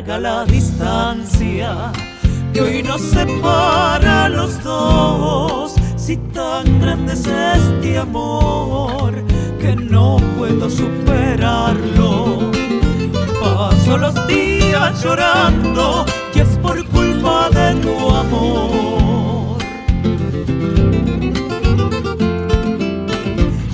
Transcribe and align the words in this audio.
larga 0.00 0.18
la 0.18 0.44
distancia 0.46 1.92
que 2.54 2.60
hoy 2.60 2.82
nos 2.82 3.02
separa 3.02 4.24
a 4.24 4.28
los 4.28 4.62
dos. 4.62 5.74
Si 5.96 6.16
tan 6.16 6.80
grande 6.80 7.12
es 7.12 7.26
este 7.26 7.98
amor 7.98 9.12
que 9.60 9.76
no 9.76 10.16
puedo 10.38 10.70
superarlo. 10.70 12.50
Paso 13.40 13.98
los 13.98 14.14
días 14.26 15.02
llorando 15.04 16.06
y 16.34 16.40
es 16.40 16.48
por 16.62 16.82
culpa 16.86 17.50
de 17.50 17.74
tu 17.82 18.10
amor. 18.10 19.58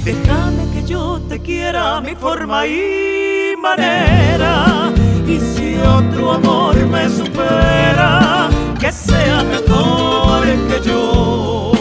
Déjame 0.04 0.70
que 0.74 0.84
yo 0.86 1.20
te 1.28 1.38
quiera 1.40 2.00
mi 2.00 2.14
forma 2.16 2.66
y 2.66 3.54
manera. 3.62 4.95
Y 5.28 5.40
si 5.40 5.76
otro 5.78 6.32
amor 6.34 6.76
me 6.86 7.08
supera, 7.08 8.48
que 8.78 8.92
sea 8.92 9.42
mejor 9.42 10.44
que 10.68 10.88
yo. 10.88 11.72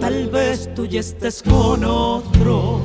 Tal 0.00 0.28
vez 0.28 0.74
tú 0.74 0.86
ya 0.86 1.00
estés 1.00 1.42
con 1.42 1.84
otro, 1.84 2.80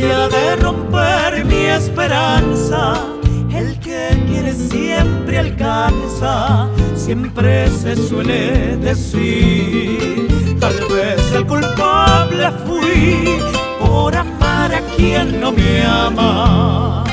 de 0.00 0.56
romper 0.56 1.44
mi 1.44 1.66
esperanza. 1.66 3.04
El 3.52 3.78
que 3.80 4.10
quiere 4.28 4.52
siempre 4.52 5.38
alcanza, 5.38 6.68
siempre 6.94 7.68
se 7.68 7.96
suele 7.96 8.76
decir. 8.76 10.28
Tal 10.60 10.74
vez 10.92 11.32
el 11.34 11.44
culpable 11.46 12.50
fui 12.64 13.40
por 13.80 14.14
amar 14.14 14.72
a 14.72 14.80
quien 14.96 15.40
no 15.40 15.50
me 15.50 15.82
ama. 15.82 17.04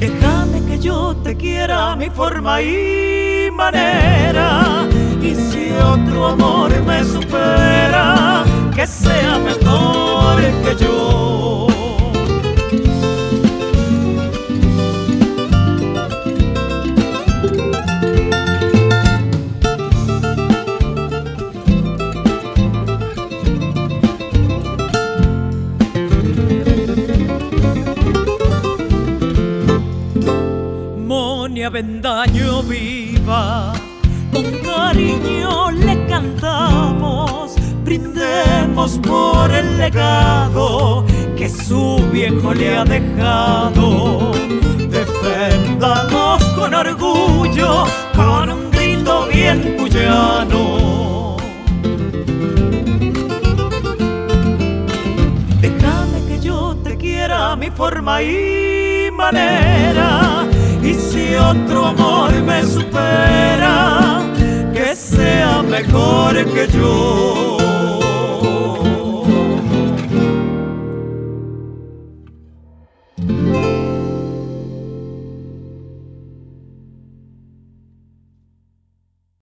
Déjame 0.00 0.64
que 0.66 0.78
yo 0.78 1.14
te 1.16 1.36
quiera 1.36 1.94
mi 1.94 2.08
forma 2.08 2.62
y 2.62 3.50
manera. 3.52 4.88
Y 5.20 5.34
si 5.34 5.72
otro 5.72 6.28
amor 6.28 6.70
me 6.86 6.91
Monia 31.62 31.80
Bendaño 31.80 32.62
viva, 32.64 33.72
con 34.32 34.44
cariño 34.64 35.70
le 35.70 36.06
cantamos, 36.06 37.54
brindemos 37.84 38.98
por 38.98 39.48
el 39.52 39.78
legado 39.78 41.06
que 41.36 41.48
su 41.48 42.04
viejo 42.10 42.52
le 42.52 42.76
ha 42.76 42.84
dejado. 42.84 44.32
Defendamos 44.90 46.42
con 46.56 46.74
orgullo, 46.74 47.84
con 48.16 48.50
un 48.50 48.70
grito 48.72 49.28
bien 49.32 49.76
cuyano. 49.78 51.36
Déjame 55.60 56.26
que 56.26 56.40
yo 56.40 56.74
te 56.82 56.96
quiera 56.96 57.54
mi 57.54 57.70
forma 57.70 58.20
y 58.20 59.10
manera. 59.12 60.21
Si 60.98 61.34
otro 61.34 61.86
amor 61.86 62.32
me 62.42 62.62
supera, 62.64 63.31